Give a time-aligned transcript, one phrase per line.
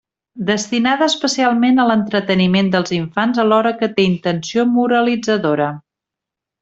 [0.45, 5.69] Destinada especialment a l'entreteniment dels infants alhora que té intenció moralitzadora.